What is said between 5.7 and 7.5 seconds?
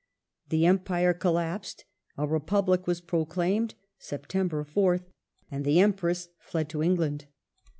Empress fled to England.